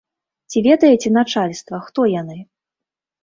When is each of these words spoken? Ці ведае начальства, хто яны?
Ці 0.51 0.61
ведае 0.67 0.95
начальства, 1.17 1.81
хто 1.89 2.07
яны? 2.21 2.39